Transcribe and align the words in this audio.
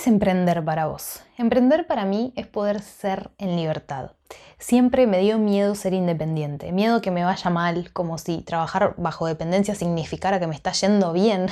Es 0.00 0.06
emprender 0.06 0.64
para 0.64 0.86
vos? 0.86 1.22
Emprender 1.36 1.86
para 1.86 2.06
mí 2.06 2.32
es 2.34 2.46
poder 2.46 2.80
ser 2.80 3.32
en 3.36 3.54
libertad. 3.54 4.12
Siempre 4.58 5.06
me 5.06 5.18
dio 5.18 5.38
miedo 5.38 5.74
ser 5.74 5.92
independiente, 5.92 6.72
miedo 6.72 7.02
que 7.02 7.10
me 7.10 7.22
vaya 7.22 7.50
mal, 7.50 7.92
como 7.92 8.16
si 8.16 8.40
trabajar 8.40 8.94
bajo 8.96 9.26
dependencia 9.26 9.74
significara 9.74 10.40
que 10.40 10.46
me 10.46 10.54
está 10.54 10.72
yendo 10.72 11.12
bien. 11.12 11.48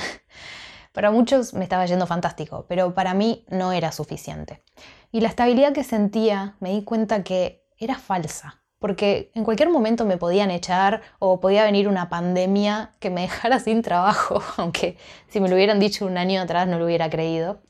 Para 0.93 1.11
muchos 1.11 1.53
me 1.53 1.63
estaba 1.63 1.85
yendo 1.85 2.07
fantástico, 2.07 2.65
pero 2.67 2.95
para 2.95 3.13
mí 3.13 3.45
no 3.49 3.71
era 3.71 3.91
suficiente. 3.91 4.63
Y 5.11 5.21
la 5.21 5.29
estabilidad 5.29 5.71
que 5.71 5.83
sentía 5.83 6.55
me 6.59 6.71
di 6.71 6.83
cuenta 6.83 7.23
que 7.23 7.63
era 7.77 7.99
falsa, 7.99 8.63
porque 8.79 9.31
en 9.35 9.43
cualquier 9.43 9.69
momento 9.69 10.05
me 10.05 10.17
podían 10.17 10.49
echar 10.49 11.03
o 11.19 11.39
podía 11.39 11.63
venir 11.63 11.87
una 11.87 12.09
pandemia 12.09 12.93
que 12.99 13.11
me 13.11 13.21
dejara 13.29 13.59
sin 13.59 13.83
trabajo, 13.83 14.41
aunque 14.57 14.97
si 15.27 15.39
me 15.39 15.49
lo 15.49 15.55
hubieran 15.55 15.79
dicho 15.79 16.07
un 16.07 16.17
año 16.17 16.41
atrás 16.41 16.67
no 16.67 16.79
lo 16.79 16.85
hubiera 16.85 17.11
creído. 17.11 17.61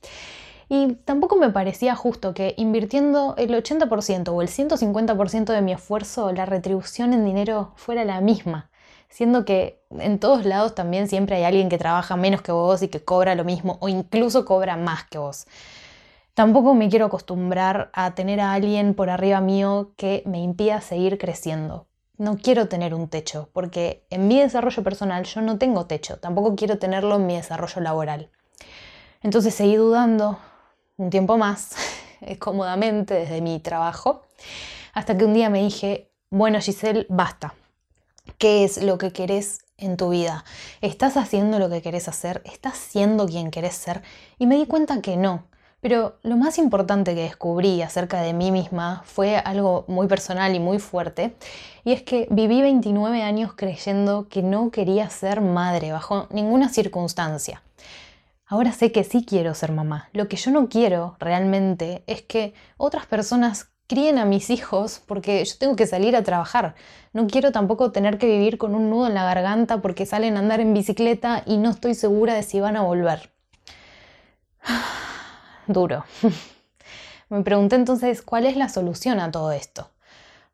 Y 0.71 0.93
tampoco 1.03 1.35
me 1.35 1.49
parecía 1.49 1.95
justo 1.95 2.35
que 2.35 2.53
invirtiendo 2.55 3.33
el 3.37 3.49
80% 3.55 4.29
o 4.29 4.41
el 4.43 4.47
150% 4.49 5.51
de 5.51 5.61
mi 5.63 5.73
esfuerzo, 5.73 6.31
la 6.31 6.45
retribución 6.45 7.11
en 7.11 7.25
dinero 7.25 7.73
fuera 7.75 8.05
la 8.05 8.21
misma, 8.21 8.69
siendo 9.09 9.45
que 9.45 9.81
en 9.97 10.19
todos 10.19 10.45
lados 10.45 10.75
también 10.75 11.07
siempre 11.07 11.37
hay 11.37 11.43
alguien 11.43 11.69
que 11.69 11.79
trabaja 11.79 12.15
menos 12.15 12.43
que 12.43 12.51
vos 12.51 12.83
y 12.83 12.87
que 12.87 13.03
cobra 13.03 13.33
lo 13.33 13.43
mismo 13.43 13.77
o 13.81 13.89
incluso 13.89 14.45
cobra 14.45 14.77
más 14.77 15.05
que 15.05 15.17
vos. 15.17 15.47
Tampoco 16.35 16.75
me 16.75 16.87
quiero 16.87 17.07
acostumbrar 17.07 17.89
a 17.91 18.13
tener 18.13 18.39
a 18.39 18.53
alguien 18.53 18.93
por 18.93 19.09
arriba 19.09 19.41
mío 19.41 19.93
que 19.97 20.21
me 20.27 20.39
impida 20.39 20.81
seguir 20.81 21.17
creciendo. 21.17 21.87
No 22.17 22.37
quiero 22.37 22.67
tener 22.67 22.93
un 22.93 23.09
techo, 23.09 23.49
porque 23.53 24.05
en 24.11 24.27
mi 24.27 24.39
desarrollo 24.39 24.83
personal 24.83 25.23
yo 25.23 25.41
no 25.41 25.57
tengo 25.57 25.87
techo, 25.87 26.17
tampoco 26.17 26.55
quiero 26.55 26.77
tenerlo 26.77 27.15
en 27.15 27.25
mi 27.25 27.35
desarrollo 27.35 27.81
laboral. 27.81 28.29
Entonces 29.21 29.53
seguí 29.53 29.75
dudando, 29.75 30.37
un 30.99 31.09
tiempo 31.09 31.37
más, 31.37 31.71
cómodamente 32.39 33.13
desde 33.13 33.41
mi 33.41 33.59
trabajo, 33.59 34.21
hasta 34.93 35.17
que 35.17 35.25
un 35.25 35.33
día 35.33 35.49
me 35.49 35.63
dije, 35.63 36.11
bueno 36.29 36.59
Giselle, 36.59 37.05
basta. 37.09 37.55
¿Qué 38.37 38.63
es 38.63 38.83
lo 38.83 38.97
que 38.97 39.11
querés 39.11 39.59
en 39.77 39.97
tu 39.97 40.09
vida? 40.09 40.43
¿Estás 40.81 41.17
haciendo 41.17 41.57
lo 41.57 41.69
que 41.69 41.81
querés 41.81 42.07
hacer? 42.07 42.43
¿Estás 42.45 42.77
siendo 42.77 43.25
quien 43.27 43.49
querés 43.49 43.73
ser? 43.73 44.03
Y 44.37 44.45
me 44.45 44.57
di 44.57 44.65
cuenta 44.65 45.01
que 45.01 45.17
no. 45.17 45.45
Pero 45.81 46.17
lo 46.23 46.35
más 46.35 46.57
importante 46.57 47.15
que 47.15 47.21
descubrí 47.21 47.81
acerca 47.81 48.21
de 48.21 48.33
mí 48.33 48.51
misma 48.51 49.01
fue 49.05 49.37
algo 49.37 49.85
muy 49.87 50.07
personal 50.07 50.53
y 50.53 50.59
muy 50.59 50.77
fuerte, 50.77 51.35
y 51.85 51.93
es 51.93 52.03
que 52.03 52.27
viví 52.29 52.61
29 52.61 53.23
años 53.23 53.53
creyendo 53.55 54.27
que 54.27 54.43
no 54.43 54.71
quería 54.71 55.09
ser 55.09 55.39
madre 55.39 55.93
bajo 55.93 56.27
ninguna 56.31 56.67
circunstancia. 56.67 57.63
Ahora 58.51 58.71
sé 58.71 58.91
que 58.91 59.03
sí 59.03 59.23
quiero 59.23 59.53
ser 59.53 59.71
mamá. 59.71 60.09
Lo 60.11 60.27
que 60.27 60.35
yo 60.35 60.49
no 60.49 60.69
quiero 60.69 61.15
realmente 61.19 62.03
es 62.07 62.23
que 62.23 62.55
otras 62.77 63.05
personas 63.05 63.69
críen 63.85 64.17
a 64.17 64.25
mis 64.25 64.49
hijos 64.49 65.03
porque 65.05 65.45
yo 65.45 65.53
tengo 65.59 65.75
que 65.75 65.85
salir 65.85 66.15
a 66.15 66.23
trabajar. 66.23 66.73
No 67.13 67.27
quiero 67.27 67.51
tampoco 67.51 67.91
tener 67.91 68.17
que 68.17 68.25
vivir 68.25 68.57
con 68.57 68.73
un 68.73 68.89
nudo 68.89 69.05
en 69.05 69.13
la 69.13 69.23
garganta 69.23 69.83
porque 69.83 70.07
salen 70.07 70.35
a 70.35 70.39
andar 70.39 70.61
en 70.61 70.73
bicicleta 70.73 71.43
y 71.45 71.57
no 71.57 71.69
estoy 71.69 71.93
segura 71.93 72.33
de 72.33 72.41
si 72.41 72.59
van 72.59 72.75
a 72.75 72.81
volver. 72.81 73.31
Duro. 75.67 76.05
Me 77.29 77.43
pregunté 77.43 77.75
entonces 77.75 78.23
cuál 78.23 78.47
es 78.47 78.57
la 78.57 78.69
solución 78.69 79.19
a 79.19 79.29
todo 79.29 79.51
esto. 79.51 79.91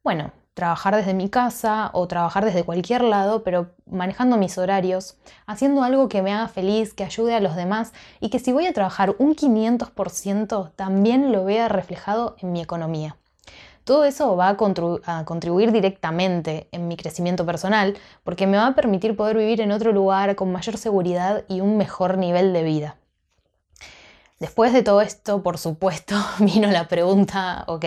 Bueno, 0.03 0.33
trabajar 0.55 0.95
desde 0.95 1.13
mi 1.13 1.29
casa 1.29 1.91
o 1.93 2.07
trabajar 2.07 2.45
desde 2.45 2.63
cualquier 2.63 3.03
lado, 3.03 3.43
pero 3.43 3.67
manejando 3.85 4.37
mis 4.37 4.57
horarios, 4.57 5.17
haciendo 5.45 5.83
algo 5.83 6.07
que 6.07 6.21
me 6.21 6.33
haga 6.33 6.47
feliz, 6.47 6.93
que 6.93 7.03
ayude 7.03 7.35
a 7.35 7.41
los 7.41 7.57
demás 7.57 7.93
y 8.21 8.29
que 8.29 8.39
si 8.39 8.53
voy 8.53 8.65
a 8.65 8.73
trabajar 8.73 9.15
un 9.19 9.35
500% 9.35 10.71
también 10.75 11.33
lo 11.33 11.43
vea 11.43 11.67
reflejado 11.67 12.37
en 12.39 12.53
mi 12.53 12.61
economía. 12.61 13.17
Todo 13.83 14.05
eso 14.05 14.35
va 14.37 14.47
a, 14.47 14.57
a, 15.05 15.25
contribuir 15.25 15.73
directamente 15.73 16.69
en 16.71 16.87
mi 16.87 16.95
crecimiento 16.95 17.45
personal 17.45 17.95
porque 18.23 18.47
me 18.47 18.57
va 18.57 18.67
a 18.67 18.75
permitir 18.75 19.15
poder 19.15 19.37
vivir 19.37 19.59
en 19.59 19.73
otro 19.73 19.91
lugar 19.91 20.35
con 20.35 20.53
mayor 20.53 20.77
seguridad 20.77 21.43
y 21.49 21.59
un 21.59 21.75
mejor 21.75 22.17
nivel 22.17 22.53
de 22.53 22.63
vida. 22.63 22.95
Después 24.39 24.71
de 24.71 24.83
todo 24.83 25.01
esto, 25.01 25.43
por 25.43 25.57
supuesto, 25.57 26.15
vino 26.39 26.71
la 26.71 26.87
pregunta, 26.87 27.65
ok, 27.67 27.85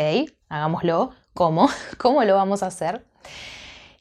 hagámoslo, 0.48 1.12
¿Cómo? 1.38 1.68
¿Cómo 1.98 2.24
lo 2.24 2.34
vamos 2.34 2.64
a 2.64 2.66
hacer? 2.66 3.04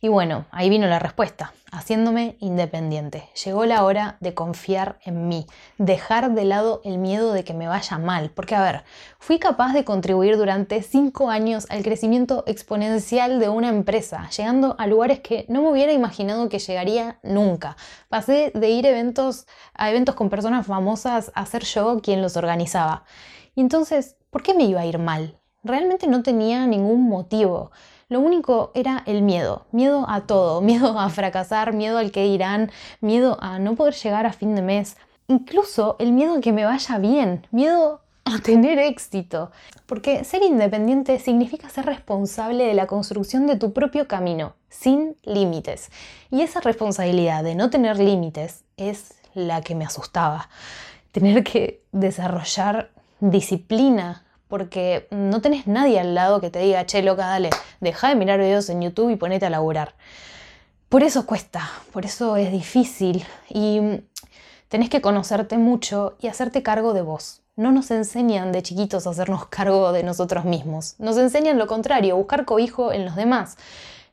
Y 0.01 0.07
bueno, 0.07 0.47
ahí 0.49 0.69
vino 0.69 0.87
la 0.87 0.97
respuesta, 0.97 1.53
haciéndome 1.71 2.35
independiente. 2.39 3.29
Llegó 3.45 3.65
la 3.65 3.83
hora 3.83 4.17
de 4.21 4.33
confiar 4.33 4.97
en 5.05 5.27
mí, 5.27 5.45
dejar 5.77 6.31
de 6.31 6.45
lado 6.45 6.81
el 6.83 6.97
miedo 6.97 7.33
de 7.33 7.43
que 7.43 7.53
me 7.53 7.67
vaya 7.67 7.99
mal, 7.99 8.31
porque 8.31 8.55
a 8.55 8.63
ver, 8.63 8.83
fui 9.19 9.37
capaz 9.37 9.73
de 9.73 9.83
contribuir 9.83 10.35
durante 10.35 10.81
cinco 10.81 11.29
años 11.29 11.67
al 11.69 11.83
crecimiento 11.83 12.43
exponencial 12.47 13.39
de 13.39 13.49
una 13.49 13.69
empresa, 13.69 14.27
llegando 14.35 14.75
a 14.79 14.87
lugares 14.87 15.19
que 15.19 15.45
no 15.47 15.61
me 15.61 15.69
hubiera 15.69 15.93
imaginado 15.93 16.49
que 16.49 16.57
llegaría 16.57 17.19
nunca. 17.21 17.77
Pasé 18.09 18.51
de 18.55 18.69
ir 18.71 18.87
eventos, 18.87 19.45
a 19.75 19.91
eventos 19.91 20.15
con 20.15 20.31
personas 20.31 20.65
famosas 20.65 21.31
a 21.35 21.45
ser 21.45 21.65
yo 21.65 22.01
quien 22.01 22.23
los 22.23 22.35
organizaba. 22.35 23.03
Y 23.53 23.61
entonces, 23.61 24.15
¿por 24.31 24.41
qué 24.41 24.55
me 24.55 24.63
iba 24.63 24.81
a 24.81 24.87
ir 24.87 24.97
mal? 24.97 25.39
Realmente 25.67 26.07
no 26.07 26.23
tenía 26.23 26.65
ningún 26.65 27.07
motivo. 27.07 27.71
Lo 28.09 28.21
único 28.21 28.71
era 28.73 29.03
el 29.05 29.21
miedo, 29.21 29.65
miedo 29.71 30.05
a 30.07 30.21
todo, 30.21 30.61
miedo 30.69 30.97
a 30.97 31.09
fracasar, 31.09 31.73
miedo 31.73 31.97
al 31.97 32.11
que 32.11 32.23
dirán, 32.23 32.71
miedo 33.01 33.37
a 33.41 33.59
no 33.59 33.75
poder 33.75 33.93
llegar 33.95 34.25
a 34.25 34.33
fin 34.33 34.55
de 34.55 34.61
mes, 34.61 34.97
incluso 35.27 35.97
el 35.99 36.13
miedo 36.13 36.35
a 36.35 36.41
que 36.41 36.53
me 36.53 36.65
vaya 36.65 36.97
bien, 36.99 37.45
miedo 37.51 38.01
a 38.23 38.39
tener 38.43 38.79
éxito. 38.79 39.51
Porque 39.85 40.23
ser 40.23 40.43
independiente 40.43 41.19
significa 41.19 41.69
ser 41.69 41.85
responsable 41.85 42.65
de 42.65 42.73
la 42.73 42.87
construcción 42.87 43.47
de 43.47 43.57
tu 43.57 43.73
propio 43.73 44.07
camino, 44.07 44.53
sin 44.69 45.15
límites. 45.23 45.91
Y 46.31 46.41
esa 46.41 46.61
responsabilidad 46.61 47.43
de 47.43 47.55
no 47.55 47.69
tener 47.69 47.97
límites 47.97 48.63
es 48.75 49.13
la 49.33 49.61
que 49.61 49.75
me 49.75 49.85
asustaba. 49.85 50.49
Tener 51.11 51.43
que 51.43 51.81
desarrollar 51.91 52.91
disciplina 53.19 54.23
porque 54.47 55.07
no 55.11 55.41
tenés 55.41 55.67
nadie 55.67 55.99
al 55.99 56.15
lado 56.15 56.41
que 56.41 56.49
te 56.49 56.59
diga, 56.59 56.85
che, 56.85 57.01
loca, 57.01 57.27
dale, 57.27 57.49
deja 57.81 58.09
de 58.09 58.15
mirar 58.15 58.39
videos 58.39 58.69
en 58.69 58.81
YouTube 58.81 59.11
y 59.11 59.15
ponete 59.15 59.45
a 59.45 59.49
laburar. 59.49 59.95
Por 60.89 61.03
eso 61.03 61.25
cuesta, 61.25 61.69
por 61.91 62.05
eso 62.05 62.37
es 62.37 62.51
difícil 62.51 63.25
y 63.49 64.01
tenés 64.69 64.89
que 64.89 65.01
conocerte 65.01 65.57
mucho 65.57 66.15
y 66.21 66.27
hacerte 66.27 66.63
cargo 66.63 66.93
de 66.93 67.01
vos. 67.01 67.41
No 67.57 67.71
nos 67.71 67.91
enseñan 67.91 68.51
de 68.51 68.63
chiquitos 68.63 69.05
a 69.05 69.09
hacernos 69.09 69.45
cargo 69.49 69.91
de 69.91 70.03
nosotros 70.03 70.45
mismos. 70.45 70.95
Nos 70.99 71.17
enseñan 71.17 71.57
lo 71.57 71.67
contrario, 71.67 72.15
buscar 72.15 72.45
cobijo 72.45 72.93
en 72.93 73.03
los 73.03 73.15
demás. 73.15 73.57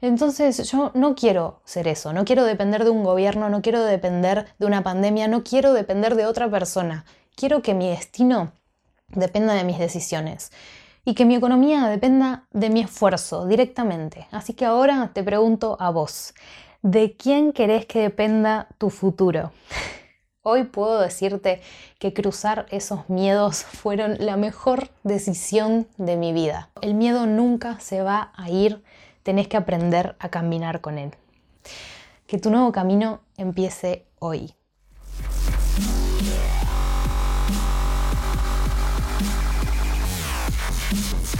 Entonces 0.01 0.71
yo 0.71 0.91
no 0.95 1.15
quiero 1.15 1.61
ser 1.65 1.89
eso, 1.89 2.13
no 2.13 2.25
quiero 2.25 2.45
depender 2.45 2.85
de 2.85 2.91
un 2.91 3.05
gobierno, 3.05 3.49
no 3.49 3.63
quiero 3.63 3.83
depender 3.85 4.47
de 4.59 4.67
una 4.67 4.83
pandemia, 4.83 5.29
no 5.29 5.45
quiero 5.45 5.73
depender 5.73 6.15
de 6.15 6.27
otra 6.27 6.51
persona. 6.51 7.05
Quiero 7.37 7.63
que 7.63 7.73
mi 7.73 7.89
destino 7.89 8.53
dependa 9.15 9.55
de 9.55 9.65
mis 9.65 9.79
decisiones 9.79 10.51
y 11.05 11.15
que 11.15 11.25
mi 11.25 11.35
economía 11.35 11.89
dependa 11.89 12.47
de 12.53 12.71
mi 12.71 12.81
esfuerzo 12.81 13.47
directamente. 13.47 14.27
Así 14.31 14.55
que 14.55 14.65
ahora 14.65 15.11
te 15.13 15.23
pregunto 15.23 15.77
a 15.81 15.91
vos, 15.91 16.35
¿de 16.83 17.17
quién 17.17 17.53
querés 17.53 17.87
que 17.87 18.01
dependa 18.01 18.69
tu 18.79 18.91
futuro? 18.91 19.53
Hoy 20.47 20.65
puedo 20.65 21.01
decirte 21.01 21.63
que 21.99 22.13
cruzar 22.13 22.67
esos 22.71 23.09
miedos 23.09 23.65
fueron 23.65 24.17
la 24.19 24.37
mejor 24.37 24.91
decisión 25.03 25.87
de 25.97 26.17
mi 26.17 26.33
vida. 26.33 26.71
El 26.81 26.95
miedo 26.95 27.27
nunca 27.27 27.81
se 27.81 28.03
va 28.03 28.33
a 28.37 28.51
ir, 28.51 28.83
tenés 29.23 29.49
que 29.49 29.57
aprender 29.57 30.17
a 30.19 30.29
caminar 30.29 30.81
con 30.81 30.99
él. 30.99 31.13
Que 32.27 32.39
tu 32.39 32.51
nuevo 32.51 32.73
camino 32.73 33.21
empiece 33.37 34.07
hoy. 34.19 34.55
Yeah! 40.95 41.35